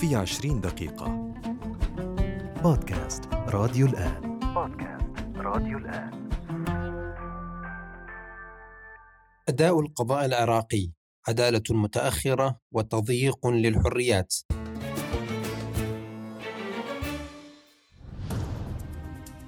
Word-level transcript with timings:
في 0.00 0.16
عشرين 0.16 0.60
دقيقة. 0.60 1.32
بودكاست 2.62 3.24
راديو 3.32 3.86
الآن. 3.86 4.38
بودكاست 4.54 5.36
راديو 5.36 5.78
الآن. 5.78 6.30
أداء 9.48 9.80
القضاء 9.80 10.24
العراقي 10.24 10.90
عدالة 11.28 11.62
متأخرة 11.70 12.58
وتضييق 12.72 13.46
للحريات. 13.46 14.34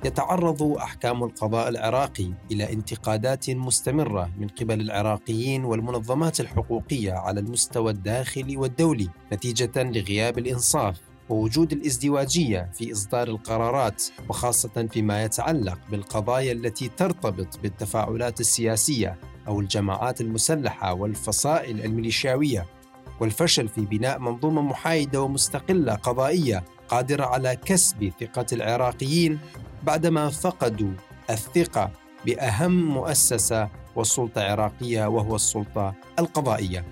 يتعرض 0.04 0.62
أحكام 0.62 1.24
القضاء 1.24 1.68
العراقي 1.68 2.30
إلى 2.50 2.72
انتقادات 2.72 3.50
مستمرة 3.50 4.30
من 4.38 4.48
قبل 4.48 4.80
العراقيين 4.80 5.64
والمنظمات 5.64 6.40
الحقوقية 6.40 7.12
على 7.12 7.40
المستوى 7.40 7.92
الداخلي 7.92 8.56
والدولي 8.56 9.08
نتيجة 9.32 9.82
لغياب 9.82 10.38
الإنصاف 10.38 11.00
ووجود 11.28 11.72
الازدواجية 11.72 12.70
في 12.74 12.92
إصدار 12.92 13.28
القرارات 13.28 14.02
وخاصة 14.28 14.88
فيما 14.90 15.24
يتعلق 15.24 15.78
بالقضايا 15.90 16.52
التي 16.52 16.88
ترتبط 16.88 17.58
بالتفاعلات 17.62 18.40
السياسية 18.40 19.16
أو 19.48 19.60
الجماعات 19.60 20.20
المسلحة 20.20 20.94
والفصائل 20.94 21.84
الميليشياوية. 21.84 22.66
والفشل 23.20 23.68
في 23.68 23.80
بناء 23.80 24.18
منظومة 24.18 24.62
محايدة 24.62 25.22
ومستقلة 25.22 25.94
قضائية 25.94 26.64
قادرة 26.88 27.24
على 27.24 27.56
كسب 27.56 28.12
ثقة 28.20 28.46
العراقيين 28.52 29.38
بعدما 29.82 30.30
فقدوا 30.30 30.92
الثقة 31.30 31.90
بأهم 32.26 32.84
مؤسسة 32.94 33.68
وسلطة 33.96 34.42
عراقية 34.42 35.06
وهو 35.06 35.36
السلطة 35.36 35.94
القضائية. 36.18 36.84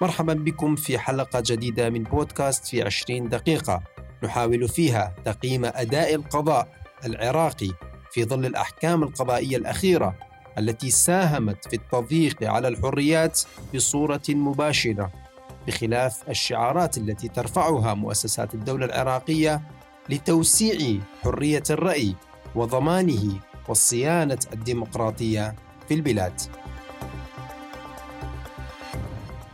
مرحبا 0.00 0.34
بكم 0.34 0.76
في 0.76 0.98
حلقة 0.98 1.42
جديدة 1.46 1.90
من 1.90 2.02
بودكاست 2.02 2.66
في 2.66 2.82
20 2.82 3.28
دقيقة 3.28 3.82
نحاول 4.22 4.68
فيها 4.68 5.14
تقييم 5.24 5.64
أداء 5.64 6.14
القضاء 6.14 6.68
العراقي 7.04 7.70
في 8.12 8.24
ظل 8.24 8.46
الأحكام 8.46 9.02
القضائية 9.02 9.56
الأخيرة 9.56 10.14
التي 10.58 10.90
ساهمت 10.90 11.68
في 11.68 11.76
التضييق 11.76 12.42
على 12.42 12.68
الحريات 12.68 13.40
بصورة 13.74 14.22
مباشرة 14.28 15.10
بخلاف 15.66 16.28
الشعارات 16.28 16.98
التي 16.98 17.28
ترفعها 17.28 17.94
مؤسسات 17.94 18.54
الدولة 18.54 18.86
العراقية 18.86 19.62
لتوسيع 20.08 21.00
حرية 21.22 21.62
الرأي 21.70 22.14
وضمانه 22.54 23.40
وصيانه 23.68 24.38
الديمقراطية 24.52 25.56
في 25.88 25.94
البلاد. 25.94 26.40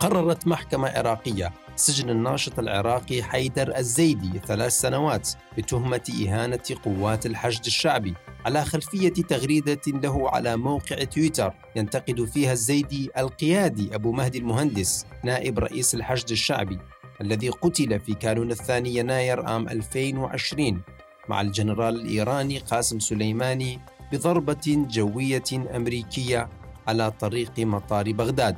قررت 0.00 0.46
محكمة 0.46 0.88
عراقية 0.88 1.52
سجن 1.76 2.10
الناشط 2.10 2.58
العراقي 2.58 3.22
حيدر 3.22 3.76
الزيدي 3.76 4.40
ثلاث 4.46 4.72
سنوات 4.72 5.30
بتهمة 5.58 6.24
إهانة 6.26 6.60
قوات 6.84 7.26
الحشد 7.26 7.66
الشعبي 7.66 8.14
على 8.46 8.64
خلفية 8.64 9.08
تغريدة 9.08 9.80
له 9.86 10.30
على 10.30 10.56
موقع 10.56 11.04
تويتر 11.04 11.52
ينتقد 11.76 12.24
فيها 12.24 12.52
الزيدي 12.52 13.10
القيادي 13.18 13.94
أبو 13.94 14.12
مهدي 14.12 14.38
المهندس 14.38 15.06
نائب 15.24 15.58
رئيس 15.58 15.94
الحشد 15.94 16.30
الشعبي 16.30 16.78
الذي 17.20 17.48
قتل 17.48 18.00
في 18.00 18.14
كانون 18.14 18.50
الثاني 18.50 18.96
يناير 18.96 19.46
عام 19.46 19.68
2020 19.68 20.82
مع 21.28 21.40
الجنرال 21.40 22.00
الإيراني 22.00 22.58
قاسم 22.58 22.98
سليماني 22.98 23.80
بضربة 24.12 24.86
جوية 24.90 25.42
أمريكية 25.76 26.48
على 26.88 27.10
طريق 27.10 27.58
مطار 27.58 28.12
بغداد. 28.12 28.56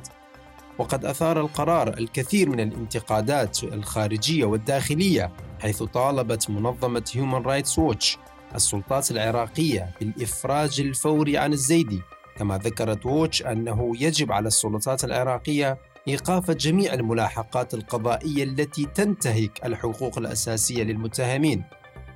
وقد 0.77 1.05
أثار 1.05 1.41
القرار 1.41 1.97
الكثير 1.97 2.49
من 2.49 2.59
الانتقادات 2.59 3.63
الخارجية 3.63 4.45
والداخلية 4.45 5.31
حيث 5.59 5.83
طالبت 5.83 6.49
منظمة 6.49 7.11
هيومن 7.15 7.41
رايتس 7.41 7.79
ووتش 7.79 8.17
السلطات 8.55 9.11
العراقية 9.11 9.89
بالإفراج 9.99 10.79
الفوري 10.79 11.37
عن 11.37 11.53
الزيدي. 11.53 12.01
كما 12.37 12.57
ذكرت 12.57 13.05
ووتش 13.05 13.43
أنه 13.43 13.93
يجب 13.99 14.31
على 14.31 14.47
السلطات 14.47 15.03
العراقية 15.03 15.77
إيقاف 16.09 16.51
جميع 16.51 16.93
الملاحقات 16.93 17.73
القضائية 17.73 18.43
التي 18.43 18.85
تنتهك 18.85 19.65
الحقوق 19.65 20.17
الأساسية 20.17 20.83
للمتهمين 20.83 21.63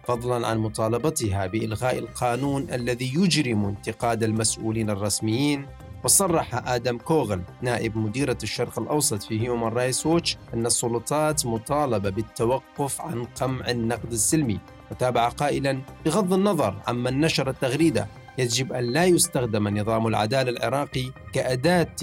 فضلا 0.07 0.47
عن 0.47 0.57
مطالبتها 0.57 1.47
بإلغاء 1.47 1.99
القانون 1.99 2.67
الذي 2.73 3.13
يجرم 3.15 3.65
انتقاد 3.65 4.23
المسؤولين 4.23 4.89
الرسميين. 4.89 5.67
وصرح 6.03 6.67
آدم 6.67 6.97
كوغل 6.97 7.41
نائب 7.61 7.97
مديرة 7.97 8.37
الشرق 8.43 8.79
الأوسط 8.79 9.23
في 9.23 9.41
هيومن 9.41 9.67
رايس 9.67 10.05
ووتش 10.05 10.37
أن 10.53 10.65
السلطات 10.65 11.45
مطالبة 11.45 12.09
بالتوقف 12.09 13.01
عن 13.01 13.23
قمع 13.23 13.69
النقد 13.69 14.11
السلمي. 14.11 14.59
وتابع 14.91 15.29
قائلا 15.29 15.81
بغض 16.05 16.33
النظر 16.33 16.75
عمن 16.87 17.21
نشر 17.21 17.49
التغريدة 17.49 18.07
يجب 18.37 18.73
أن 18.73 18.83
لا 18.83 19.05
يستخدم 19.05 19.77
نظام 19.77 20.07
العدالة 20.07 20.51
العراقي 20.51 21.11
كأداة 21.33 21.95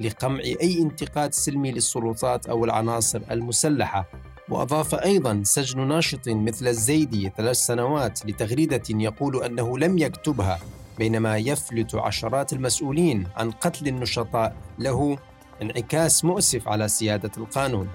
لقمع 0.00 0.40
أي 0.40 0.78
انتقاد 0.82 1.34
سلمي 1.34 1.72
للسلطات 1.72 2.46
أو 2.46 2.64
العناصر 2.64 3.20
المسلحة. 3.30 4.08
وأضاف 4.48 4.94
أيضا 4.94 5.42
سجن 5.44 5.88
ناشط 5.88 6.28
مثل 6.28 6.68
الزيدي 6.68 7.32
ثلاث 7.36 7.56
سنوات 7.56 8.26
لتغريدة 8.26 8.82
يقول 8.90 9.44
أنه 9.44 9.78
لم 9.78 9.98
يكتبها 9.98 10.60
بينما 10.98 11.36
يفلت 11.36 11.94
عشرات 11.94 12.52
المسؤولين 12.52 13.26
عن 13.36 13.50
قتل 13.50 13.88
النشطاء. 13.88 14.56
له 14.78 15.18
انعكاس 15.62 16.24
مؤسف 16.24 16.68
على 16.68 16.88
سيادة 16.88 17.30
القانون. 17.36 17.88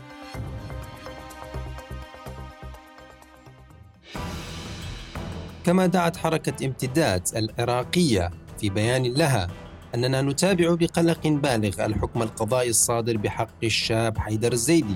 كما 5.65 5.85
دعت 5.85 6.17
حركة 6.17 6.65
امتداد 6.65 7.27
العراقية 7.35 8.31
في 8.59 8.69
بيان 8.69 9.03
لها 9.03 9.47
أننا 9.95 10.21
نتابع 10.21 10.75
بقلق 10.75 11.27
بالغ 11.27 11.85
الحكم 11.85 12.21
القضائي 12.21 12.69
الصادر 12.69 13.17
بحق 13.17 13.63
الشاب 13.63 14.17
حيدر 14.17 14.51
الزيدي 14.51 14.95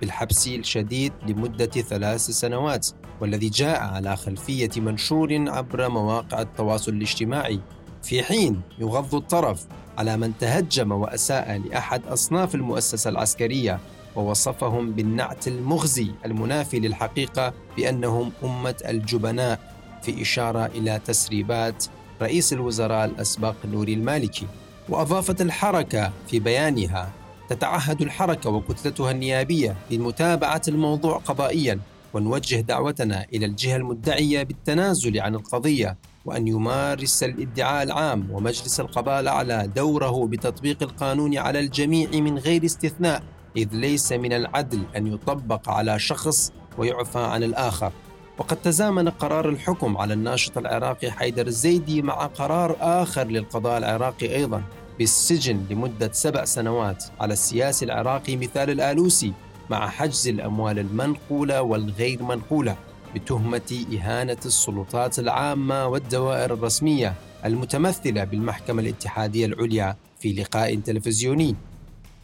بالحبس 0.00 0.48
الشديد 0.48 1.12
لمدة 1.26 1.66
ثلاث 1.66 2.20
سنوات 2.20 2.88
والذي 3.20 3.48
جاء 3.48 3.80
على 3.80 4.16
خلفية 4.16 4.70
منشور 4.76 5.44
عبر 5.48 5.88
مواقع 5.88 6.40
التواصل 6.40 6.92
الاجتماعي. 6.92 7.60
في 8.02 8.22
حين 8.22 8.60
يغض 8.78 9.14
الطرف 9.14 9.66
على 9.98 10.16
من 10.16 10.38
تهجم 10.38 10.92
وأساء 10.92 11.58
لأحد 11.58 12.06
أصناف 12.06 12.54
المؤسسة 12.54 13.10
العسكرية 13.10 13.80
ووصفهم 14.16 14.92
بالنعت 14.92 15.48
المخزي 15.48 16.10
المنافي 16.24 16.80
للحقيقة 16.80 17.52
بأنهم 17.76 18.32
أمة 18.44 18.76
الجبناء. 18.88 19.78
في 20.02 20.22
إشارة 20.22 20.66
إلى 20.66 21.00
تسريبات 21.04 21.84
رئيس 22.22 22.52
الوزراء 22.52 23.04
الأسبق 23.04 23.54
نوري 23.64 23.94
المالكي 23.94 24.46
وأضافت 24.88 25.40
الحركة 25.40 26.12
في 26.30 26.40
بيانها. 26.40 27.12
تتعهد 27.48 28.02
الحركة 28.02 28.50
وكتلتها 28.50 29.10
النيابية 29.10 29.76
بمتابعة 29.90 30.62
الموضوع 30.68 31.18
قضائيا 31.18 31.80
ونوجه 32.14 32.60
دعوتنا 32.60 33.26
إلى 33.34 33.46
الجهة 33.46 33.76
المدعية 33.76 34.42
بالتنازل 34.42 35.20
عن 35.20 35.34
القضية 35.34 35.96
وأن 36.24 36.48
يمارس 36.48 37.22
الادعاء 37.22 37.82
العام 37.82 38.30
ومجلس 38.30 38.80
القضاء 38.80 39.20
الأعلى 39.20 39.70
دوره 39.76 40.26
بتطبيق 40.26 40.82
القانون 40.82 41.38
على 41.38 41.60
الجميع 41.60 42.10
من 42.10 42.38
غير 42.38 42.64
استثناء 42.64 43.22
إذ 43.56 43.68
ليس 43.72 44.12
من 44.12 44.32
العدل 44.32 44.82
أن 44.96 45.06
يطبق 45.06 45.68
على 45.68 45.98
شخص 45.98 46.52
ويعفى 46.78 47.18
عن 47.18 47.42
الآخر. 47.42 47.92
وقد 48.38 48.56
تزامن 48.56 49.08
قرار 49.08 49.48
الحكم 49.48 49.96
على 49.96 50.14
الناشط 50.14 50.58
العراقي 50.58 51.10
حيدر 51.10 51.46
الزيدي 51.46 52.02
مع 52.02 52.26
قرار 52.26 52.76
آخر 52.80 53.26
للقضاء 53.26 53.78
العراقي 53.78 54.36
أيضا 54.36 54.62
بالسجن 54.98 55.66
لمدة 55.70 56.12
سبع 56.12 56.44
سنوات 56.44 57.04
على 57.20 57.32
السياسي 57.32 57.84
العراقي 57.84 58.36
مثال 58.36 58.70
الآلوسي 58.70 59.32
مع 59.70 59.88
حجز 59.88 60.28
الأموال 60.28 60.78
المنقولة 60.78 61.62
والغير 61.62 62.22
منقولة 62.22 62.76
بتهمة 63.14 63.84
إهانة 63.94 64.38
السلطات 64.46 65.18
العامة 65.18 65.86
والدوائر 65.86 66.54
الرسمية 66.54 67.14
المتمثلة 67.44 68.24
بالمحكمة 68.24 68.82
الاتحادية 68.82 69.46
العليا 69.46 69.96
في 70.20 70.32
لقاء 70.32 70.74
تلفزيوني. 70.74 71.56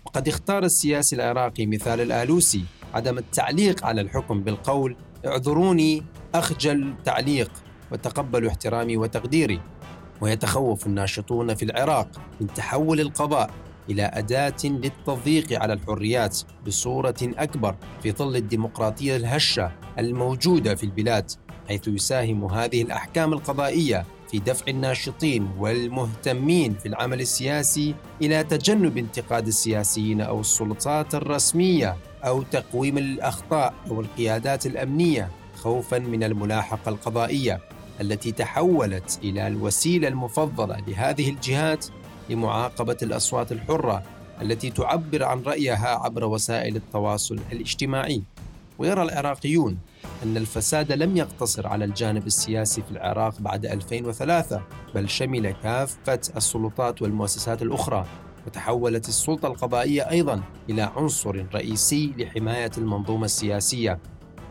وقد 0.04 0.28
اختار 0.28 0.64
السياسي 0.64 1.16
العراقي 1.16 1.66
مثال 1.66 2.00
الآلوسي 2.00 2.64
عدم 2.94 3.18
التعليق 3.18 3.86
على 3.86 4.00
الحكم 4.00 4.40
بالقول 4.40 4.96
اعذروني 5.26 6.02
أخجل 6.34 6.94
تعليق 7.04 7.50
وتقبلوا 7.92 8.50
احترامي 8.50 8.96
وتقديري. 8.96 9.60
ويتخوف 10.20 10.86
الناشطون 10.86 11.54
في 11.54 11.64
العراق 11.64 12.08
من 12.40 12.46
تحول 12.46 13.00
القضاء 13.00 13.50
إلى 13.90 14.02
أداة 14.02 14.64
للتضييق 14.64 15.62
على 15.62 15.72
الحريات 15.72 16.38
بصورة 16.66 17.14
أكبر 17.22 17.76
في 18.02 18.12
ظل 18.12 18.36
الديمقراطية 18.36 19.16
الهشة 19.16 19.72
الموجودة 19.98 20.74
في 20.74 20.84
البلاد 20.84 21.30
حيث 21.68 21.88
يساهم 21.88 22.44
هذه 22.44 22.82
الأحكام 22.82 23.32
القضائية 23.32 24.04
في 24.30 24.38
دفع 24.38 24.64
الناشطين 24.68 25.50
والمهتمين 25.58 26.74
في 26.74 26.86
العمل 26.86 27.20
السياسي 27.20 27.94
إلى 28.22 28.44
تجنب 28.44 28.98
انتقاد 28.98 29.46
السياسيين 29.46 30.20
أو 30.20 30.40
السلطات 30.40 31.14
الرسمية. 31.14 31.96
أو 32.24 32.42
تقويم 32.42 32.98
الأخطاء 32.98 33.74
أو 33.90 34.00
القيادات 34.00 34.66
الأمنية 34.66 35.30
خوفا 35.56 35.98
من 35.98 36.24
الملاحقة 36.24 36.88
القضائية 36.88 37.60
التي 38.00 38.32
تحولت 38.32 39.18
إلى 39.22 39.46
الوسيلة 39.46 40.08
المفضلة 40.08 40.76
لهذه 40.88 41.30
الجهات 41.30 41.86
لمعاقبة 42.30 42.96
الأصوات 43.02 43.52
الحرة 43.52 44.02
التي 44.42 44.70
تعبر 44.70 45.24
عن 45.24 45.42
رأيها 45.42 45.88
عبر 45.88 46.24
وسائل 46.24 46.76
التواصل 46.76 47.38
الاجتماعي. 47.52 48.22
ويرى 48.78 49.02
العراقيون 49.02 49.78
أن 50.22 50.36
الفساد 50.36 50.92
لم 50.92 51.16
يقتصر 51.16 51.66
على 51.66 51.84
الجانب 51.84 52.26
السياسي 52.26 52.82
في 52.82 52.90
العراق 52.90 53.40
بعد 53.40 53.66
2003 53.66 54.62
بل 54.94 55.08
شمل 55.08 55.50
كافة 55.50 56.20
السلطات 56.36 57.02
والمؤسسات 57.02 57.62
الأخرى. 57.62 58.06
وتحولت 58.46 59.08
السلطة 59.08 59.46
القضائية 59.48 60.10
أيضا 60.10 60.42
إلى 60.70 60.82
عنصر 60.82 61.46
رئيسي 61.54 62.12
لحماية 62.18 62.70
المنظومة 62.78 63.24
السياسية 63.24 63.98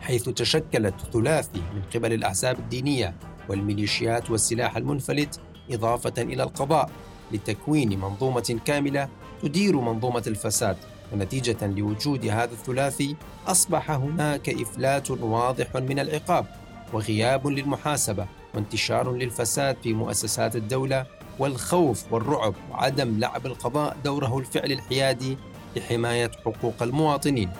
حيث 0.00 0.28
تشكلت 0.28 0.94
ثلاثي 1.12 1.58
من 1.74 1.82
قبل 1.94 2.12
الأحزاب 2.12 2.58
الدينية 2.58 3.14
والميليشيات 3.48 4.30
والسلاح 4.30 4.76
المنفلت 4.76 5.40
إضافة 5.70 6.22
إلى 6.22 6.42
القضاء 6.42 6.90
لتكوين 7.32 8.00
منظومة 8.00 8.60
كاملة 8.64 9.08
تدير 9.42 9.80
منظومة 9.80 10.22
الفساد 10.26 10.76
ونتيجة 11.12 11.66
لوجود 11.66 12.26
هذا 12.26 12.52
الثلاثي 12.52 13.16
أصبح 13.46 13.90
هناك 13.90 14.48
إفلات 14.48 15.10
واضح 15.10 15.76
من 15.76 15.98
العقاب 15.98 16.46
وغياب 16.92 17.46
للمحاسبة 17.46 18.26
وانتشار 18.54 19.12
للفساد 19.12 19.76
في 19.82 19.92
مؤسسات 19.92 20.56
الدولة 20.56 21.06
والخوف 21.38 22.12
والرعب 22.12 22.54
وعدم 22.70 23.18
لعب 23.18 23.46
القضاء 23.46 23.96
دوره 24.04 24.38
الفعل 24.38 24.72
الحيادي 24.72 25.36
لحماية 25.76 26.30
حقوق 26.44 26.82
المواطنين. 26.82 27.50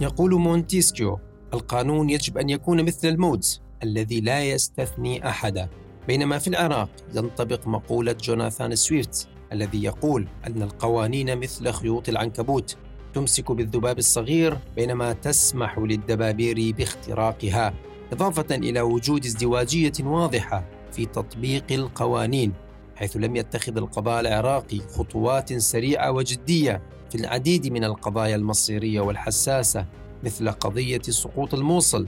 يقول 0.00 0.34
مونتيسكيو 0.34 1.18
القانون 1.54 2.10
يجب 2.10 2.38
أن 2.38 2.50
يكون 2.50 2.84
مثل 2.84 3.08
الموت 3.08 3.60
الذي 3.82 4.20
لا 4.20 4.44
يستثني 4.44 5.28
أحدا 5.28 5.68
بينما 6.06 6.38
في 6.38 6.48
العراق 6.48 6.88
ينطبق 7.14 7.66
مقولة 7.66 8.12
جوناثان 8.12 8.74
سويفت 8.74 9.28
الذي 9.52 9.84
يقول 9.84 10.28
أن 10.46 10.62
القوانين 10.62 11.38
مثل 11.38 11.72
خيوط 11.72 12.08
العنكبوت 12.08 12.76
تمسك 13.14 13.52
بالذباب 13.52 13.98
الصغير 13.98 14.58
بينما 14.76 15.12
تسمح 15.12 15.78
للدبابير 15.78 16.74
باختراقها 16.78 17.74
إضافة 18.12 18.54
إلى 18.54 18.80
وجود 18.80 19.24
ازدواجية 19.24 19.92
واضحة 20.00 20.64
في 20.92 21.06
تطبيق 21.06 21.64
القوانين 21.70 22.52
حيث 22.96 23.16
لم 23.16 23.36
يتخذ 23.36 23.76
القضاء 23.76 24.20
العراقي 24.20 24.78
خطوات 24.78 25.52
سريعة 25.52 26.10
وجدية 26.10 26.82
في 27.10 27.14
العديد 27.14 27.72
من 27.72 27.84
القضايا 27.84 28.36
المصيرية 28.36 29.00
والحساسة 29.00 29.86
مثل 30.24 30.50
قضية 30.50 31.02
سقوط 31.02 31.54
الموصل 31.54 32.06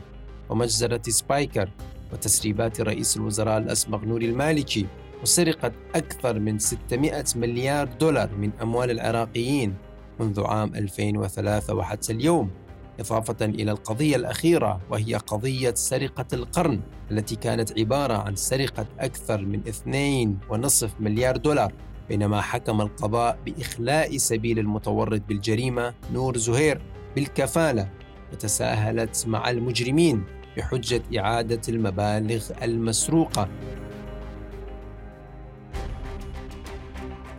ومجزرة 0.50 1.02
سبايكر 1.08 1.68
وتسريبات 2.12 2.80
رئيس 2.80 3.16
الوزراء 3.16 3.58
الأسبق 3.58 4.04
نوري 4.04 4.26
المالكي 4.26 4.86
وسرقة 5.22 5.72
أكثر 5.94 6.38
من 6.38 6.58
600 6.58 7.24
مليار 7.36 7.88
دولار 8.00 8.30
من 8.34 8.50
أموال 8.62 8.90
العراقيين. 8.90 9.74
منذ 10.20 10.44
عام 10.44 10.74
2003 10.74 11.74
وحتى 11.74 12.12
اليوم 12.12 12.50
إضافة 13.00 13.44
إلى 13.44 13.70
القضية 13.70 14.16
الأخيرة 14.16 14.80
وهي 14.90 15.14
قضية 15.14 15.74
سرقة 15.74 16.26
القرن 16.32 16.80
التي 17.10 17.36
كانت 17.36 17.78
عبارة 17.78 18.14
عن 18.14 18.36
سرقة 18.36 18.86
أكثر 18.98 19.40
من 19.44 19.62
2.5 19.62 20.86
مليار 21.00 21.36
دولار 21.36 21.72
بينما 22.08 22.40
حكم 22.40 22.80
القضاء 22.80 23.38
بإخلاء 23.46 24.16
سبيل 24.16 24.58
المتورط 24.58 25.22
بالجريمة 25.28 25.94
نور 26.12 26.36
زهير 26.36 26.80
بالكفالة. 27.16 27.88
وتساهلت 28.32 29.24
مع 29.26 29.50
المجرمين 29.50 30.24
بحجة 30.56 31.02
إعادة 31.18 31.60
المبالغ 31.68 32.44
المسروقة. 32.62 33.48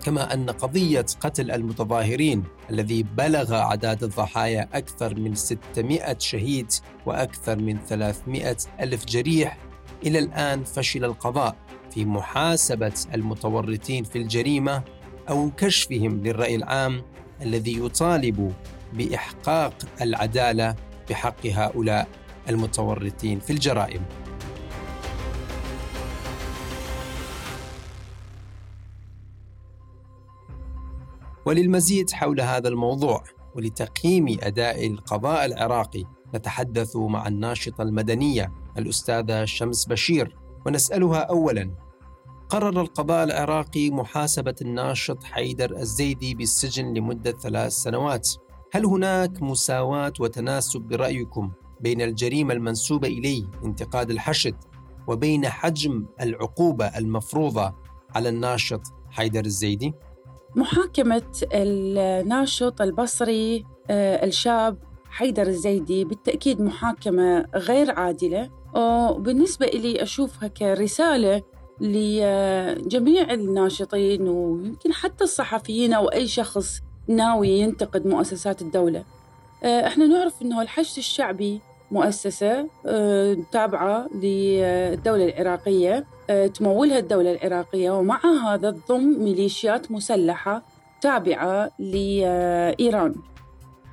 كما 0.06 0.34
أن 0.34 0.50
قضية 0.50 1.06
قتل 1.20 1.52
المتظاهرين 1.52 2.44
الذي 2.70 3.04
بلغ 3.04 3.56
أعداد 3.56 4.04
الضحايا 4.04 4.70
أكثر 4.74 5.20
من 5.20 5.36
600 5.36 6.18
شهيد 6.20 6.72
وأكثر 7.06 7.60
من 7.60 7.80
300 7.80 8.58
ألف 8.80 9.06
جريح 9.06 9.58
إلى 10.06 10.20
الآن 10.20 10.64
فشل 10.64 11.06
القضاء 11.06 11.56
في 11.92 12.06
محاسبة 12.06 12.94
المتورطين 13.14 14.04
في 14.04 14.18
الجريمة 14.18 14.84
أو 15.30 15.52
كشفهم 15.58 16.24
للرأي 16.24 16.56
العام 16.56 17.02
الذي 17.42 17.86
يطالب 17.86 18.54
بإحقاق 18.94 19.74
العدالة 20.02 20.76
بحق 21.10 21.46
هؤلاء 21.46 22.08
المتورطين 22.50 23.40
في 23.40 23.50
الجرائم. 23.54 24.02
وللمزيد 31.46 32.12
حول 32.12 32.42
هذا 32.42 32.68
الموضوع 32.68 33.24
ولتقييم 33.56 34.38
أداء 34.42 34.88
القضاء 34.88 35.46
العراقي 35.46 36.04
نتحدث 36.36 36.96
مع 36.96 37.28
الناشطة 37.28 37.82
المدنية 37.82 38.54
الأستاذة 38.78 39.46
شمس 39.46 39.86
بشير 39.86 40.36
ونسألها 40.66 41.20
أولاً 41.20 41.86
قرر 42.50 42.82
القضاء 42.82 43.24
العراقي 43.24 43.90
محاسبة 43.90 44.56
الناشط 44.62 45.24
حيدر 45.24 45.78
الزيدي 45.78 46.36
بالسجن 46.36 46.94
لمدة 46.94 47.32
ثلاث 47.32 47.72
سنوات 47.72 48.30
هل 48.72 48.86
هناك 48.86 49.42
مساواة 49.42 50.14
وتناسب 50.20 50.82
برأيكم 50.82 51.52
بين 51.82 52.02
الجريمة 52.02 52.54
المنسوبة 52.54 53.08
إليه 53.08 53.44
انتقاد 53.66 54.12
الحشد 54.12 54.56
وبين 55.08 55.48
حجم 55.50 56.06
العقوبة 56.22 56.86
المفروضة 56.86 57.74
على 58.16 58.30
الناشط 58.30 58.82
حيدر 59.10 59.46
الزيدي؟ 59.46 59.94
محاكمة 60.56 61.24
الناشط 61.54 62.82
البصري 62.82 63.66
آه، 63.90 64.26
الشاب 64.26 64.78
حيدر 65.10 65.48
الزيدي 65.48 66.04
بالتأكيد 66.06 66.62
محاكمة 66.62 67.46
غير 67.56 67.92
عادلة. 67.92 68.50
وبالنسبة 68.76 69.66
إلي 69.66 70.04
أشوفها 70.04 70.48
كرسالة 70.48 71.42
لجميع 71.82 73.34
الناشطين 73.34 74.28
ويمكن 74.28 74.94
حتى 74.94 75.24
الصحفيين 75.24 75.94
أو 75.94 76.08
أي 76.08 76.28
شخص 76.28 76.82
ناوي 77.08 77.50
ينتقد 77.50 78.08
مؤسسات 78.08 78.62
الدولة. 78.62 79.04
آه، 79.64 79.88
إحنا 79.88 80.06
نعرف 80.08 80.42
إنه 80.42 80.62
الحشد 80.62 80.98
الشعبي 80.98 81.62
مؤسسة 81.92 82.68
آه، 82.86 83.38
تابعة 83.52 84.08
للدولة 84.16 85.26
العراقية. 85.26 86.06
تمولها 86.54 87.00
الدولة 87.00 87.32
العراقية 87.32 87.92
ومع 87.92 88.22
هذا 88.46 88.72
تضم 88.72 89.24
ميليشيات 89.24 89.92
مسلحة 89.92 90.64
تابعة 91.02 91.72
لإيران. 91.80 93.16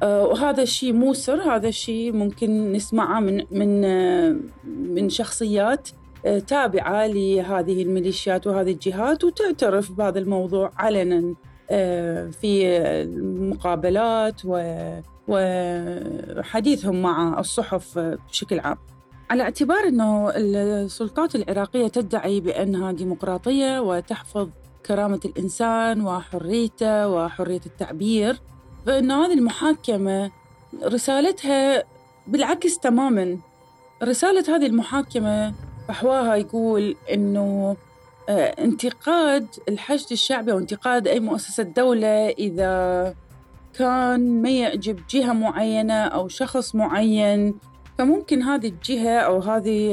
وهذا 0.02 0.62
الشيء 0.62 0.92
مو 0.92 1.12
سر 1.12 1.54
هذا 1.54 1.68
الشيء 1.68 2.12
ممكن 2.12 2.72
نسمعه 2.72 3.20
من 3.20 3.44
من 3.50 3.80
من 4.94 5.08
شخصيات 5.08 5.88
تابعة 6.46 7.06
لهذه 7.06 7.82
الميليشيات 7.82 8.46
وهذه 8.46 8.70
الجهات 8.70 9.24
وتعترف 9.24 9.92
بهذا 9.92 10.18
الموضوع 10.18 10.70
علنا 10.76 11.34
في 12.40 12.66
المقابلات 13.02 14.42
وحديثهم 15.28 17.02
مع 17.02 17.40
الصحف 17.40 17.98
بشكل 17.98 18.60
عام. 18.60 18.76
على 19.32 19.42
اعتبار 19.42 19.88
أنه 19.88 20.32
السلطات 20.36 21.34
العراقية 21.34 21.88
تدعي 21.88 22.40
بأنها 22.40 22.92
ديمقراطية 22.92 23.80
وتحفظ 23.80 24.48
كرامة 24.86 25.20
الإنسان 25.24 26.06
وحريته 26.06 27.08
وحرية 27.08 27.60
التعبير 27.66 28.40
فإن 28.86 29.10
هذه 29.10 29.32
المحاكمة 29.32 30.30
رسالتها 30.84 31.84
بالعكس 32.26 32.78
تماما. 32.78 33.38
رسالة 34.02 34.56
هذه 34.56 34.66
المحاكمة 34.66 35.54
فحواها 35.88 36.36
يقول 36.36 36.96
إنه 37.12 37.76
آه، 38.28 38.54
انتقاد 38.64 39.46
الحشد 39.68 40.12
الشعبي 40.12 40.52
أو 40.52 40.58
انتقاد 40.58 41.08
أي 41.08 41.20
مؤسسة 41.20 41.62
دولة 41.62 42.28
إذا 42.28 43.14
كان 43.78 44.42
ما 44.42 44.50
يعجب 44.50 45.00
جهة 45.10 45.32
معينة 45.32 46.04
أو 46.04 46.28
شخص 46.28 46.74
معين 46.74 47.54
فممكن 47.98 48.42
هذه 48.42 48.68
الجهة 48.68 49.18
أو 49.18 49.38
هذه 49.38 49.90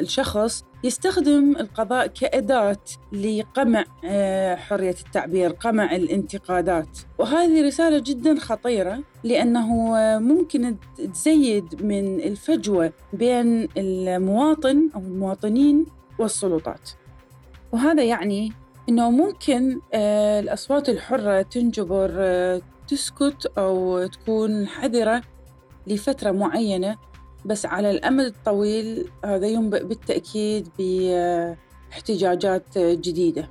الشخص 0.00 0.64
يستخدم 0.84 1.56
القضاء 1.60 2.06
كأداة 2.06 2.76
لقمع 3.12 3.84
آه، 4.04 4.54
حرية 4.54 4.94
التعبير 5.06 5.50
قمع 5.50 5.96
الانتقادات. 5.96 6.98
وهذه 7.18 7.66
رسالة 7.66 7.98
جدا 7.98 8.40
خطيرة 8.40 8.98
لأنه 9.24 9.94
ممكن 10.18 10.76
تزيد 11.14 11.82
من 11.82 12.20
الفجوة 12.20 12.92
بين 13.12 13.68
المواطن 13.76 14.90
أو 14.94 15.00
المواطنين 15.00 15.86
والسلطات. 16.18 16.90
وهذا 17.72 18.02
يعني 18.02 18.52
أنه 18.88 19.10
ممكن 19.10 19.80
آه، 19.94 20.40
الأصوات 20.40 20.88
الحرة 20.88 21.42
تنجبر 21.42 22.10
آه، 22.18 22.60
تسكت 22.88 23.52
أو 23.58 24.06
تكون 24.06 24.66
حذرة 24.66 25.22
لفترة 25.88 26.30
معينة 26.30 26.96
بس 27.44 27.66
على 27.66 27.90
الأمد 27.90 28.24
الطويل 28.24 29.08
هذا 29.24 29.46
ينبئ 29.46 29.84
بالتأكيد 29.84 30.68
باحتجاجات 30.78 32.78
جديدة 32.78 33.48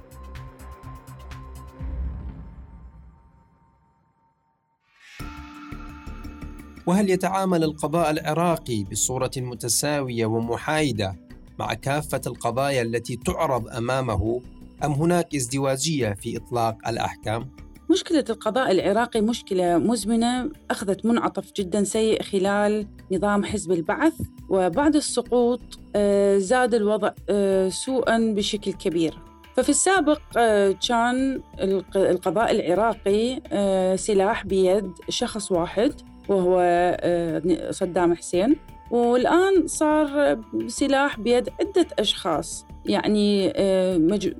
وهل 6.87 7.09
يتعامل 7.09 7.63
القضاء 7.63 8.11
العراقي 8.11 8.83
بصورة 8.83 9.31
متساوية 9.37 10.25
ومحايدة 10.25 11.15
مع 11.59 11.73
كافة 11.73 12.21
القضايا 12.27 12.81
التي 12.81 13.15
تعرض 13.15 13.67
أمامه 13.67 14.41
أم 14.83 14.91
هناك 14.91 15.35
ازدواجية 15.35 16.13
في 16.13 16.37
إطلاق 16.37 16.87
الأحكام؟ 16.87 17.49
مشكلة 17.89 18.25
القضاء 18.29 18.71
العراقي 18.71 19.21
مشكلة 19.21 19.77
مزمنة 19.77 20.49
أخذت 20.71 21.05
منعطف 21.05 21.53
جدا 21.53 21.83
سيء 21.83 22.21
خلال 22.21 22.87
نظام 23.11 23.43
حزب 23.43 23.71
البعث 23.71 24.13
وبعد 24.49 24.95
السقوط 24.95 25.61
آه، 25.95 26.37
زاد 26.37 26.73
الوضع 26.73 27.11
آه، 27.29 27.69
سوءا 27.69 28.33
بشكل 28.35 28.73
كبير. 28.73 29.17
ففي 29.55 29.69
السابق 29.69 30.21
آه، 30.37 30.75
كان 30.87 31.41
القضاء 31.95 32.51
العراقي 32.51 33.41
سلاح 33.97 34.45
بيد 34.45 34.91
شخص 35.09 35.51
واحد 35.51 35.93
وهو 36.29 36.61
صدام 37.71 38.15
حسين. 38.15 38.55
والآن 38.91 39.67
صار 39.67 40.39
سلاح 40.67 41.19
بيد 41.19 41.49
عدة 41.59 41.87
أشخاص. 41.99 42.65
يعني 42.85 43.53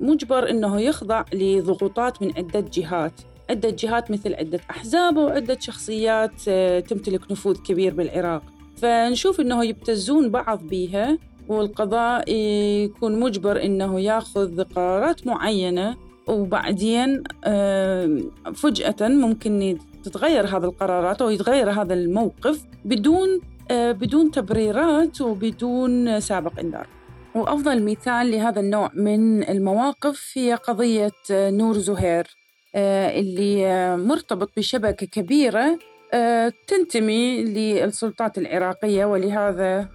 مجبر 0.00 0.50
أنه 0.50 0.80
يخضع 0.80 1.24
لضغوطات 1.32 2.22
من 2.22 2.32
عدة 2.36 2.64
جهات. 2.72 3.12
عدة 3.50 3.70
جهات 3.70 4.10
مثل 4.10 4.34
عدة 4.34 4.60
أحزاب 4.70 5.16
وعدة 5.16 5.58
شخصيات 5.60 6.32
آه، 6.48 6.80
تمتلك 6.80 7.30
نفوذ 7.30 7.62
كبير 7.62 7.94
بالعراق. 7.94 8.42
فنشوف 8.76 9.40
أنه 9.40 9.64
يبتزون 9.64 10.30
بعض 10.30 10.62
بيها 10.62 11.18
والقضاء 11.48 12.32
يكون 12.32 13.20
مجبر 13.20 13.64
أنه 13.64 14.00
ياخذ 14.00 14.62
قرارات 14.62 15.26
معينة. 15.26 15.96
وبعدين 16.26 17.22
آه، 17.44 18.20
فجأة 18.54 19.08
ممكن 19.08 19.78
تتغير 20.04 20.46
هذه 20.46 20.64
القرارات 20.64 21.22
أو 21.22 21.30
يتغير 21.30 21.70
هذا 21.70 21.94
الموقف 21.94 22.64
بدون 22.84 23.40
آه، 23.70 23.92
بدون 23.92 24.30
تبريرات 24.30 25.20
وبدون 25.20 26.20
سابق 26.20 26.60
إنذار. 26.60 26.86
وأفضل 27.34 27.84
مثال 27.84 28.30
لهذا 28.30 28.60
النوع 28.60 28.90
من 28.94 29.48
المواقف 29.48 30.32
هي 30.34 30.54
قضية 30.54 31.12
نور 31.30 31.78
زهير. 31.78 32.37
اللي 32.74 33.66
آه، 33.66 33.96
مرتبط 33.96 34.50
بشبكة 34.56 35.06
كبيرة 35.06 35.78
آه، 36.14 36.52
تنتمي 36.66 37.44
للسلطات 37.44 38.38
العراقية 38.38 39.04
ولهذا 39.04 39.88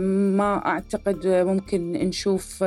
ما 0.00 0.62
أعتقد 0.66 1.26
ممكن 1.26 1.92
نشوف 1.92 2.62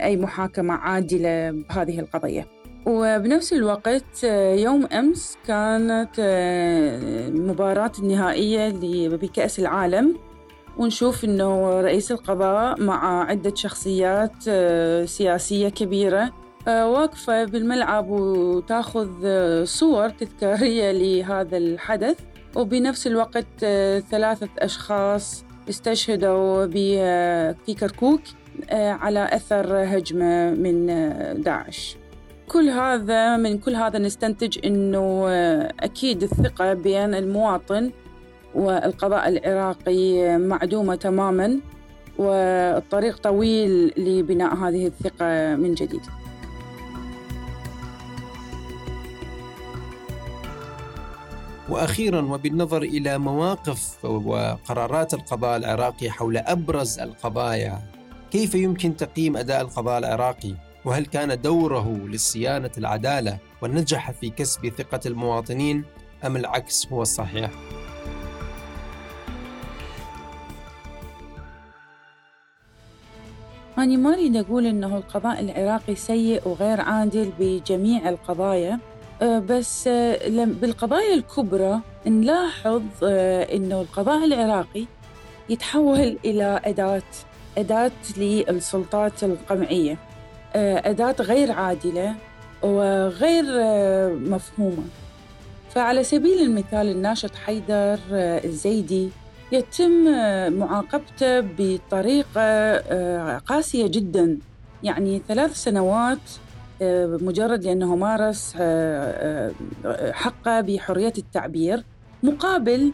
أي 0.00 0.16
محاكمة 0.16 0.74
عادلة 0.74 1.50
بهذه 1.50 2.00
القضية. 2.00 2.46
وبنفس 2.86 3.52
الوقت 3.52 4.24
يوم 4.54 4.86
أمس 4.86 5.38
كانت 5.46 6.10
المباراة 6.18 7.92
النهائية 7.98 8.68
بكأس 9.08 9.58
العالم. 9.58 10.16
ونشوف 10.78 11.24
أنه 11.24 11.80
رئيس 11.80 12.12
القضاء 12.12 12.82
مع 12.82 13.24
عدة 13.24 13.54
شخصيات 13.54 14.42
سياسية 15.08 15.68
كبيرة 15.68 16.22
آه، 16.22 16.45
واقفة 16.66 17.44
بالملعب 17.44 18.10
وتاخذ 18.10 19.08
آه، 19.24 19.64
صور 19.64 20.08
تذكارية 20.08 20.92
لهذا 21.02 21.56
الحدث. 21.56 22.18
وبنفس 22.56 23.06
الوقت 23.06 23.46
آه، 23.64 23.98
ثلاثة 23.98 24.48
أشخاص 24.58 25.44
استشهدوا 25.68 26.66
في 27.66 27.74
كركوك 27.80 28.20
على 28.72 29.28
أثر 29.32 29.66
هجمة 29.76 30.50
من 30.50 30.86
داعش. 31.42 31.96
كل 32.48 32.68
هذا 32.68 33.36
من 33.36 33.58
كل 33.58 33.74
هذا 33.74 33.98
نستنتج 33.98 34.58
أنه 34.66 35.28
أكيد 35.80 36.22
الثقة 36.22 36.74
بين 36.74 37.14
المواطن 37.14 37.90
والقضاء 38.54 39.28
العراقي 39.28 40.38
معدومة 40.38 40.94
تماما 40.94 41.60
والطريق 42.18 43.16
طويل 43.18 43.92
لبناء 43.96 44.54
هذه 44.54 44.86
الثقة 44.86 45.56
من 45.56 45.74
جديد. 45.74 46.02
وأخيرا 51.68 52.20
وبالنظر 52.22 52.82
إلى 52.82 53.18
مواقف 53.18 54.04
وقرارات 54.04 55.14
القضاء 55.14 55.56
العراقي 55.56 56.10
حول 56.10 56.36
أبرز 56.36 56.98
القضايا 56.98 57.82
كيف 58.30 58.54
يمكن 58.54 58.96
تقييم 58.96 59.36
أداء 59.36 59.60
القضاء 59.60 59.98
العراقي؟ 59.98 60.54
وهل 60.84 61.06
كان 61.06 61.40
دوره 61.40 62.06
لصيانة 62.06 62.70
العدالة 62.78 63.38
ونجح 63.62 64.10
في 64.10 64.30
كسب 64.30 64.68
ثقة 64.68 65.00
المواطنين؟ 65.06 65.84
أم 66.26 66.36
العكس 66.36 66.86
هو 66.92 67.02
الصحيح؟ 67.02 67.50
أنا 73.78 73.96
ما 73.96 74.14
أريد 74.14 74.36
أقول 74.36 74.66
أنه 74.66 74.96
القضاء 74.96 75.40
العراقي 75.40 75.94
سيء 75.94 76.48
وغير 76.48 76.80
عادل 76.80 77.32
بجميع 77.38 78.08
القضايا. 78.08 78.78
بس 79.22 79.88
آه، 79.88 80.28
بالقضايا 80.44 81.14
الكبرى 81.14 81.80
نلاحظ 82.06 82.82
آه، 83.02 83.42
إنه 83.42 83.80
القضاء 83.80 84.24
العراقي 84.24 84.84
يتحول 85.48 86.18
إلى 86.24 86.60
أداة 86.64 87.02
أداة 87.58 87.92
للسلطات 88.16 89.24
القمعية 89.24 89.98
أداة 90.54 91.16
غير 91.20 91.52
عادلة 91.52 92.14
وغير 92.62 93.44
مفهومة. 94.14 94.84
فعلى 95.70 96.04
سبيل 96.04 96.40
المثال 96.40 96.88
الناشط 96.88 97.34
حيدر 97.34 97.98
الزيدي 98.44 99.08
يتم 99.52 100.04
معاقبته 100.52 101.40
بطريقة 101.40 102.78
قاسية 103.38 103.86
جدا. 103.86 104.38
يعني 104.82 105.22
ثلاث 105.28 105.56
سنوات 105.56 106.18
آه، 106.18 106.45
مجرد 106.80 107.64
لأنه 107.64 107.96
مارس 107.96 108.54
آه، 108.60 109.52
آه، 109.84 110.12
حقه 110.12 110.60
بحرية 110.60 111.12
التعبير 111.18 111.84
مقابل 112.22 112.92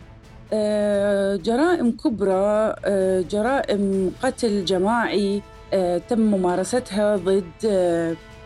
جرائم 1.42 1.96
كبرى 2.04 2.74
جرائم 3.30 4.12
قتل 4.22 4.64
جماعي 4.64 5.42
تم 6.08 6.20
ممارستها 6.20 7.16
ضد 7.16 7.44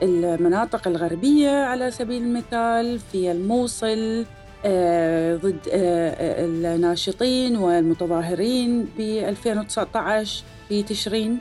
المناطق 0.03 0.89
الغربية 0.89 1.51
على 1.51 1.91
سبيل 1.91 2.23
المثال 2.23 2.99
في 2.99 3.31
الموصل 3.31 4.25
ضد 5.43 5.61
الناشطين 5.73 7.57
والمتظاهرين 7.57 8.89
ب 8.99 9.01
2019 9.01 10.45
في 10.69 10.83
تشرين. 10.83 11.39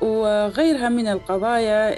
وغيرها 0.00 0.88
من 0.88 1.06
القضايا 1.06 1.94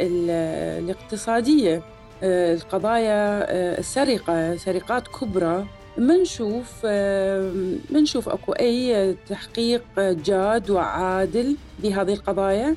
الاقتصادية. 0.79 1.83
آه، 2.23 2.55
القضايا 2.55 3.47
آه، 3.53 3.79
السرقة 3.79 4.57
سرقات 4.57 5.09
كبرى. 5.09 5.67
ما 5.99 6.17
نشوف 6.17 6.73
آه، 6.85 7.53
ما 7.91 8.01
نشوف 8.01 8.29
أكو 8.29 8.53
أي 8.53 9.17
تحقيق 9.29 9.83
جاد 9.99 10.71
وعادل 10.71 11.57
بهذه 11.83 12.13
القضايا. 12.13 12.77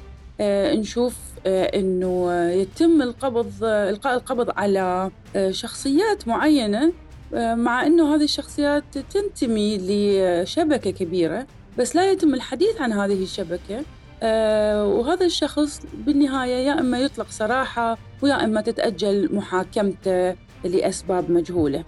نشوف 0.75 1.15
إنه 1.45 2.33
يتم 2.51 3.01
القبض 3.01 3.53
إلقاء 3.63 4.13
القبض 4.13 4.49
على 4.57 5.11
شخصيات 5.49 6.27
معينة. 6.27 6.93
مع 7.33 7.85
إنه 7.85 8.15
هذه 8.15 8.23
الشخصيات 8.23 8.83
تنتمي 9.13 9.77
لشبكة 9.77 10.91
كبيرة 10.91 11.47
بس 11.77 11.95
لا 11.95 12.11
يتم 12.11 12.33
الحديث 12.33 12.81
عن 12.81 12.93
هذه 12.93 13.23
الشبكة. 13.23 13.77
آه، 13.77 13.83
وهذا 14.23 15.25
الشخص 15.25 15.81
بالنهاية 15.93 16.67
يا 16.67 16.79
إما 16.79 16.99
يطلق 16.99 17.27
صراحة 17.29 17.97
ويا 18.21 18.43
إما 18.43 18.61
تتأجل 18.61 19.35
محاكمته 19.35 20.35
لأسباب 20.63 21.31
مجهولة. 21.31 21.83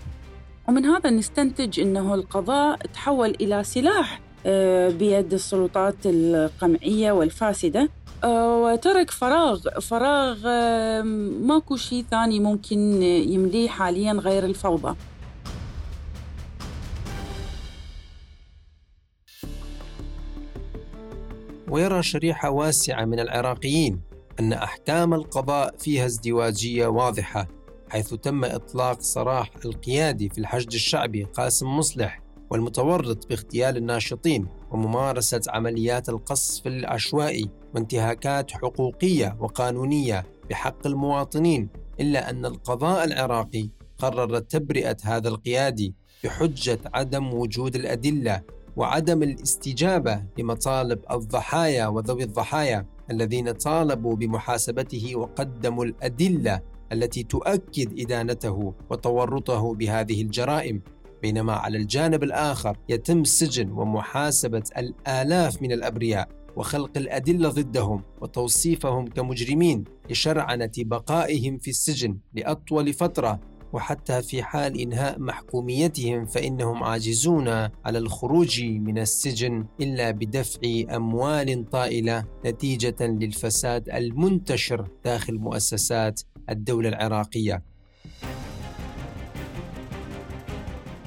ومن 0.67 0.85
هذا 0.85 1.09
نستنتج 1.09 1.79
أنه 1.79 2.13
القضاء 2.13 2.77
تحول 2.93 3.29
إلى 3.29 3.63
سلاح 3.63 4.21
آه، 4.45 4.89
بيد 4.89 5.33
السلطات 5.33 5.95
القمعية 6.05 7.11
والفاسدة. 7.11 7.89
آه، 8.23 8.63
وترك 8.63 9.11
فراغ 9.11 9.79
فراغ 9.79 10.37
ماكو 11.41 11.75
شيء 11.75 12.05
ثاني 12.11 12.39
ممكن 12.39 13.03
يمليه 13.03 13.69
حاليا 13.69 14.13
غير 14.13 14.45
الفوضى. 14.45 14.95
ويرى 21.71 22.03
شريحة 22.03 22.49
واسعة 22.49 23.05
من 23.05 23.19
العراقيين 23.19 24.01
أن 24.39 24.53
أحكام 24.53 25.13
القضاء 25.13 25.75
فيها 25.77 26.05
ازدواجية 26.05 26.87
واضحة 26.87 27.47
حيث 27.89 28.13
تم 28.13 28.45
إطلاق 28.45 29.01
سراح 29.01 29.49
القيادي 29.65 30.29
في 30.29 30.37
الحشد 30.37 30.73
الشعبي 30.73 31.23
قاسم 31.23 31.67
مصلح 31.67 32.21
والمتورط 32.49 33.27
باغتيال 33.27 33.77
الناشطين 33.77 34.47
وممارسة 34.71 35.41
عمليات 35.49 36.09
القصف 36.09 36.67
العشوائي 36.67 37.49
وانتهاكات 37.75 38.51
حقوقية 38.51 39.37
وقانونية 39.39 40.25
بحق 40.49 40.87
المواطنين 40.87 41.69
إلا 41.99 42.29
أن 42.29 42.45
القضاء 42.45 43.03
العراقي 43.03 43.69
قرر 43.97 44.39
تبرئة 44.39 44.97
هذا 45.03 45.29
القيادي 45.29 45.93
بحجة 46.23 46.79
عدم 46.93 47.33
وجود 47.33 47.75
الأدلة 47.75 48.41
وعدم 48.75 49.23
الاستجابة 49.23 50.23
لمطالب 50.37 50.99
الضحايا 51.11 51.87
وذوي 51.87 52.23
الضحايا 52.23 52.85
الذين 53.11 53.51
طالبوا 53.51 54.15
بمحاسبته 54.15 55.15
وقدموا 55.15 55.85
الأدلة 55.85 56.61
التي 56.91 57.23
تؤكد 57.23 57.99
إدانته 57.99 58.73
وتورطه 58.89 59.73
بهذه 59.73 60.21
الجرائم. 60.21 60.81
بينما 61.21 61.53
على 61.53 61.77
الجانب 61.77 62.23
الآخر 62.23 62.77
يتم 62.89 63.23
سجن 63.23 63.71
ومحاسبة 63.71 64.63
الآلاف 64.77 65.61
من 65.61 65.71
الأبرياء 65.71 66.29
وخلق 66.55 66.97
الأدلة 66.97 67.49
ضدهم 67.49 68.03
وتوصيفهم 68.21 69.07
كمجرمين 69.07 69.83
لشرعنة 70.09 70.71
بقائهم 70.77 71.57
في 71.57 71.69
السجن 71.69 72.17
لأطول 72.33 72.93
فترة 72.93 73.39
وحتى 73.73 74.21
في 74.21 74.43
حال 74.43 74.79
إنهاء 74.79 75.19
محكوميتهم 75.19 76.25
فإنهم 76.25 76.83
عاجزون 76.83 77.47
على 77.85 77.97
الخروج 77.97 78.63
من 78.63 78.97
السجن 78.97 79.65
إلا 79.81 80.11
بدفع 80.11 80.59
أموال 80.95 81.69
طائلة 81.69 82.25
نتيجة 82.45 82.95
للفساد 83.01 83.89
المنتشر 83.89 84.87
داخل 85.05 85.33
مؤسسات 85.37 86.21
الدولة 86.49 86.89
العراقية. 86.89 87.63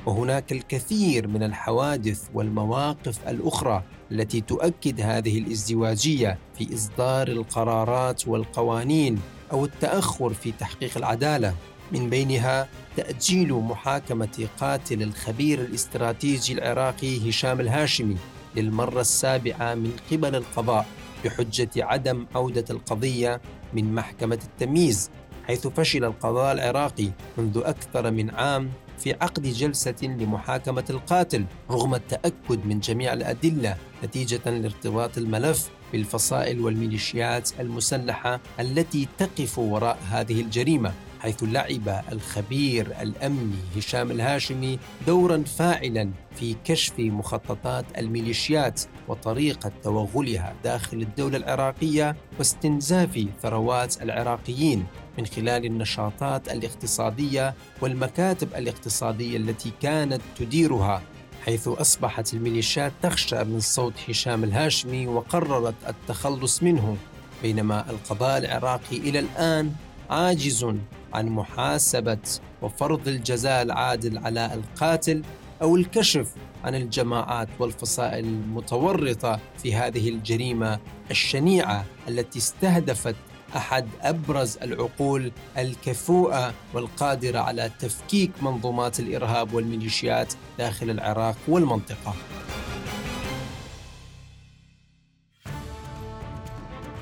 وهناك 0.07 0.53
الكثير 0.53 1.29
من 1.29 1.43
الحوادث 1.43 2.29
والمواقف 2.35 3.29
الأخرى 3.29 3.83
التي 4.13 4.41
تؤكد 4.41 5.01
هذه 5.01 5.39
الازدواجية 5.39 6.39
في 6.59 6.75
إصدار 6.75 7.29
القرارات 7.29 8.29
والقوانين 8.29 9.21
أو 9.53 9.65
التأخر 9.65 10.35
في 10.35 10.53
تحقيق 10.53 10.97
العدالة. 10.97 11.55
من 11.95 12.11
بينها 12.11 12.69
تأجيل 12.97 13.53
محاكمة 13.53 14.49
قاتل 14.61 15.03
الخبير 15.03 15.61
الاستراتيجي 15.61 16.53
العراقي 16.53 17.31
هشام 17.31 17.61
الهاشمي 17.61 18.17
للمرة 18.57 19.01
السابعة 19.01 19.75
من 19.75 19.93
قبل 20.13 20.37
القضاء 20.37 20.87
بحجة 21.25 21.71
عدم 21.77 22.27
عودة 22.35 22.65
القضية 22.71 23.41
من 23.73 23.95
محكمة 23.95 24.39
التمييز 24.45 25.11
حيث 25.47 25.67
فشل 25.67 26.05
القضاء 26.05 26.53
العراقي 26.53 27.11
منذ 27.39 27.63
أكثر 27.65 28.11
من 28.11 28.31
عام 28.31 28.71
في 28.99 29.13
عقد 29.13 29.43
جلسة 29.43 29.95
لمحاكمة 30.03 30.85
القاتل 30.91 31.45
رغم 31.71 31.95
التأكد 31.95 32.67
من 32.67 32.81
جميع 32.81 33.13
الأدلة 33.13 33.77
نتيجة 34.05 34.51
لارتباط 34.51 35.19
الملف 35.19 35.71
بالفصائل 35.93 36.61
والميليشيات 36.61 37.51
المسلحة 37.61 38.41
التي 38.61 39.09
تقف 39.19 39.59
وراء 39.59 39.99
هذه 40.11 40.41
الجريمة. 40.41 40.93
حيث 41.25 41.43
لعب 41.43 42.05
الخبير 42.13 42.87
الأمني 43.01 43.57
هشام 43.77 44.11
الهاشمي 44.11 44.79
دورا 45.07 45.43
فاعلا 45.43 46.11
في 46.37 46.57
كشف 46.65 46.93
مخططات 46.99 47.85
الميليشيات 47.99 48.81
وطريقة 49.09 49.73
توغلها 49.83 50.55
داخل 50.65 50.97
الدولة 50.97 51.37
العراقية 51.37 52.17
واستنزاف 52.39 53.27
ثروات 53.43 54.03
العراقيين 54.03 54.87
من 55.19 55.27
خلال 55.27 55.65
النشاطات 55.65 56.49
الاقتصادية 56.49 57.55
والمكاتب 57.81 58.49
الاقتصادية 58.55 59.37
التي 59.37 59.73
كانت 59.83 60.21
تديرها 60.39 61.03
حيث 61.45 61.69
أصبحت 61.69 62.35
الميليشيات 62.35 62.93
تخشى 63.03 63.45
من 63.45 63.61
صوت 63.61 63.95
هشام 64.09 64.45
الهاشمي 64.45 65.07
وقررت 65.07 65.75
التخلص 65.89 66.63
منه 66.63 66.97
بينما 67.43 67.91
القضاء 67.91 68.39
العراقي 68.39 68.97
إلى 68.97 69.19
الآن 69.19 69.73
عاجز 70.11 70.67
عن 71.15 71.27
محاسبة 71.27 72.19
وفرض 72.63 73.09
الجزاء 73.09 73.63
العادل 73.63 74.19
على 74.19 74.55
القاتل 74.55 75.23
أو 75.63 75.77
الكشف 75.77 76.35
عن 76.65 76.75
الجماعات 76.75 77.49
والفصائل 77.59 78.25
المتورطة 78.25 79.41
في 79.63 79.75
هذه 79.75 80.09
الجريمة 80.09 80.79
الشنيعة 81.11 81.85
التي 82.09 82.39
استهدفت 82.39 83.17
أحد 83.57 83.89
أبرز 84.03 84.59
العقول 84.63 85.33
الكفؤه 85.59 86.53
والقادرة 86.75 87.39
على 87.39 87.71
تفكيك 87.81 88.31
منظومات 88.43 89.01
الإرهاب 89.01 89.55
والميليشيات 89.55 90.35
داخل 90.59 90.91
العراق 90.91 91.37
والمنطقة. 91.49 92.15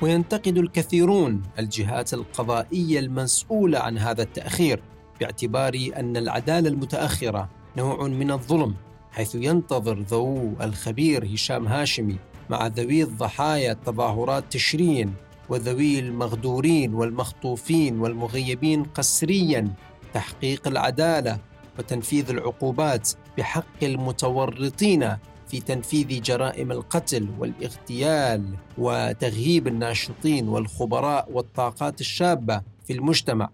وينتقد 0.03 0.57
الكثيرون 0.57 1.41
الجهات 1.59 2.13
القضائية 2.13 2.99
المسؤولة 2.99 3.79
عن 3.79 3.97
هذا 3.97 4.21
التأخير 4.23 4.81
باعتبار 5.19 5.89
أن 5.97 6.17
العدالة 6.17 6.69
المتأخرة 6.69 7.49
نوع 7.77 8.07
من 8.07 8.31
الظلم 8.31 8.75
حيث 9.11 9.35
ينتظر 9.35 9.99
ذوو 9.99 10.53
الخبير 10.61 11.33
هشام 11.33 11.67
هاشمي 11.67 12.15
مع 12.49 12.67
ذوي 12.67 13.03
الضحايا 13.03 13.73
تظاهرات 13.73 14.43
تشرين 14.49 15.13
وذوي 15.49 15.99
المغدورين 15.99 16.93
والمخطوفين 16.93 17.99
والمغيبين 17.99 18.83
قسريا 18.83 19.73
تحقيق 20.13 20.67
العدالة 20.67 21.37
وتنفيذ 21.79 22.29
العقوبات 22.29 23.09
بحق 23.37 23.83
المتورطين 23.83 25.17
في 25.47 25.59
تنفيذ 25.59 26.21
جرائم 26.21 26.71
القتل 26.71 27.27
والاغتيال 27.39 28.45
وتغييب 28.77 29.67
الناشطين 29.67 30.49
والخبراء 30.49 31.29
والطاقات 31.31 32.01
الشابة 32.01 32.61
في 32.87 32.93
المجتمع. 32.93 33.49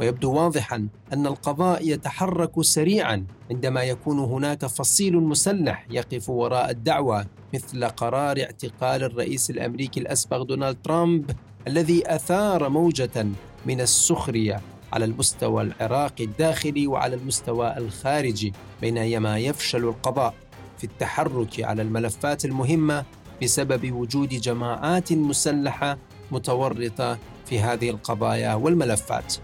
ويبدو 0.00 0.32
واضحا 0.32 0.88
أن 1.12 1.26
القضاء 1.26 1.88
يتحرك 1.88 2.62
سريعا 2.62 3.26
عندما 3.50 3.82
يكون 3.82 4.18
هناك 4.18 4.66
فصيل 4.66 5.16
مسلح 5.16 5.86
يقف 5.90 6.30
وراء 6.30 6.70
الدعوة 6.70 7.26
مثل 7.54 7.84
قرار 7.84 8.40
اعتقال 8.40 9.04
الرئيس 9.04 9.50
الأمريكي 9.50 10.00
الأسبق 10.00 10.42
دونالد 10.42 10.76
ترامب 10.84 11.30
الذي 11.68 12.02
أثار 12.14 12.68
موجة 12.68 13.26
من 13.66 13.80
السخرية 13.80 14.60
على 14.92 15.04
المستوى 15.04 15.62
العراقي 15.62 16.24
الداخلي 16.24 16.86
وعلى 16.86 17.16
المستوى 17.16 17.76
الخارجي 17.76 18.52
بينما 18.80 19.38
يفشل 19.38 19.84
القضاء. 19.84 20.34
في 20.82 20.88
التحرك 20.88 21.60
على 21.60 21.82
الملفات 21.82 22.44
المهمة 22.44 23.04
بسبب 23.42 23.92
وجود 23.92 24.28
جماعات 24.28 25.12
مسلحة 25.12 25.98
متورطة 26.30 27.18
في 27.46 27.60
هذه 27.60 27.90
القضايا 27.90 28.54
والملفات. 28.54 29.34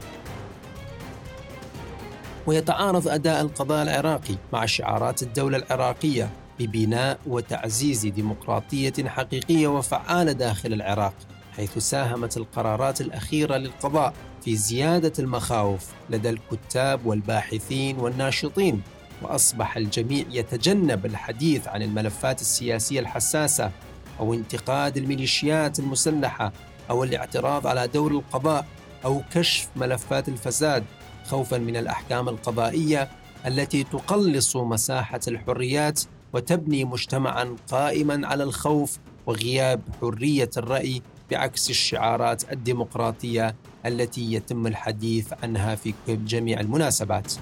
ويتعارض 2.46 3.08
أداء 3.08 3.40
القضاء 3.40 3.82
العراقي 3.82 4.34
مع 4.52 4.66
شعارات 4.66 5.22
الدولة 5.22 5.58
العراقية 5.58 6.30
ببناء 6.58 7.18
وتعزيز 7.26 8.06
ديمقراطية 8.06 9.04
حقيقية 9.06 9.68
وفعالة 9.68 10.32
داخل 10.32 10.72
العراق 10.72 11.14
حيث 11.56 11.78
ساهمت 11.78 12.36
القرارات 12.36 13.00
الأخيرة 13.00 13.56
للقضاء 13.56 14.14
في 14.44 14.56
زيادة 14.56 15.12
المخاوف 15.18 15.86
لدى 16.10 16.30
الكتاب 16.30 17.06
والباحثين 17.06 17.98
والناشطين 17.98 18.82
وأصبح 19.22 19.76
الجميع 19.76 20.24
يتجنب 20.30 21.06
الحديث 21.06 21.68
عن 21.68 21.82
الملفات 21.82 22.40
السياسية 22.40 23.00
الحساسة 23.00 23.70
أو 24.20 24.34
انتقاد 24.34 24.96
الميليشيات 24.96 25.78
المسلحة 25.78 26.52
أو 26.90 27.04
الاعتراض 27.04 27.66
على 27.66 27.88
دور 27.88 28.10
القضاء 28.10 28.66
أو 29.04 29.22
كشف 29.32 29.68
ملفات 29.76 30.28
الفساد 30.28 30.84
خوفا 31.24 31.58
من 31.58 31.76
الأحكام 31.76 32.28
القضائية 32.28 33.08
التي 33.46 33.84
تقلص 33.84 34.56
مساحة 34.56 35.20
الحريات 35.28 36.00
وتبني 36.32 36.84
مجتمعا 36.84 37.56
قائما 37.70 38.26
على 38.26 38.44
الخوف 38.44 38.98
وغياب 39.26 39.80
حرية 40.00 40.50
الرأي 40.56 41.02
بعكس 41.30 41.70
الشعارات 41.70 42.52
الديمقراطية 42.52 43.54
التي 43.86 44.32
يتم 44.32 44.66
الحديث 44.66 45.32
عنها 45.42 45.74
في 45.74 45.94
جميع 46.08 46.60
المناسبات. 46.60 47.32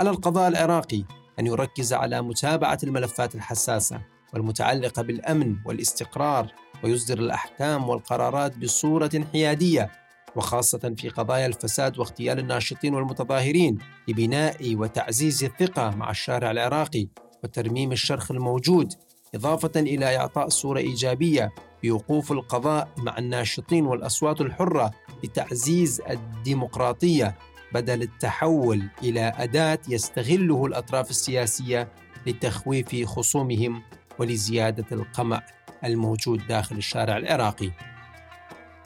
على 0.00 0.10
القضاء 0.10 0.48
العراقي 0.48 1.04
أن 1.38 1.46
يركز 1.46 1.92
على 1.92 2.22
متابعة 2.22 2.78
الملفات 2.84 3.34
الحساسة 3.34 4.00
والمتعلقة 4.34 5.02
بالأمن 5.02 5.56
والاستقرار 5.66 6.52
ويصدر 6.84 7.18
الأحكام 7.18 7.88
والقرارات 7.88 8.58
بصورة 8.58 9.10
حيادية 9.32 9.90
وخاصة 10.36 10.94
في 10.98 11.08
قضايا 11.08 11.46
الفساد 11.46 11.98
واغتيال 11.98 12.38
الناشطين 12.38 12.94
والمتظاهرين 12.94 13.78
لبناء 14.08 14.74
وتعزيز 14.76 15.44
الثقة 15.44 15.90
مع 15.90 16.10
الشارع 16.10 16.50
العراقي 16.50 17.08
وترميم 17.44 17.92
الشرخ 17.92 18.30
الموجود 18.30 18.92
إضافة 19.34 19.80
إلى 19.80 20.16
إعطاء 20.16 20.48
صورة 20.48 20.78
إيجابية 20.78 21.52
بوقوف 21.82 22.32
القضاء 22.32 22.88
مع 22.98 23.18
الناشطين 23.18 23.86
والأصوات 23.86 24.40
الحرة 24.40 24.90
لتعزيز 25.24 26.00
الديمقراطية. 26.10 27.36
بدل 27.74 28.02
التحول 28.02 28.88
إلى 29.02 29.32
أداة 29.36 29.78
يستغله 29.88 30.66
الأطراف 30.66 31.10
السياسية 31.10 31.88
لتخويف 32.26 33.04
خصومهم 33.04 33.82
ولزيادة 34.18 34.84
القمع 34.92 35.42
الموجود 35.84 36.46
داخل 36.46 36.76
الشارع 36.76 37.16
العراقي. 37.16 37.70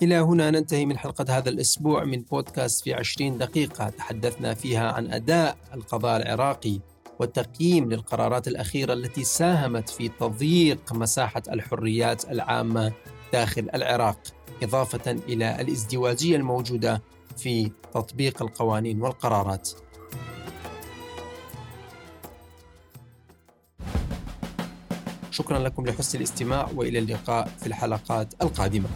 إلى 0.03 0.15
هنا 0.15 0.51
ننتهي 0.51 0.87
من 0.87 0.99
حلقة 0.99 1.39
هذا 1.39 1.49
الأسبوع 1.49 2.05
من 2.05 2.23
بودكاست 2.23 2.85
في 2.85 2.95
عشرين 2.95 3.39
دقيقة. 3.39 3.89
تحدثنا 3.89 4.55
فيها 4.55 4.93
عن 4.93 5.13
أداء 5.13 5.57
القضاء 5.75 6.23
العراقي 6.23 6.81
وتقييم 7.21 7.93
للقرارات 7.93 8.49
الأخيرة 8.49 8.93
التي 8.93 9.25
ساهمت 9.25 9.89
في 9.89 10.09
تضييق 10.09 10.93
مساحة 10.93 11.43
الحريات 11.49 12.31
العامة 12.31 12.93
داخل 13.33 13.71
العراق 13.75 14.19
إضافة 14.63 15.11
إلى 15.11 15.61
الازدواجية 15.61 16.37
الموجودة 16.37 17.03
في 17.37 17.73
تطبيق 17.95 18.43
القوانين 18.43 19.03
والقرارات. 19.03 19.71
شكرا 25.31 25.59
لكم 25.59 25.87
لحسن 25.87 26.19
الاستماع 26.19 26.69
وإلى 26.75 26.99
اللقاء 26.99 27.49
في 27.61 27.67
الحلقات 27.67 28.35
القادمة. 28.43 28.89